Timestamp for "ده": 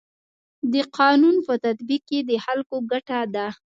3.35-3.47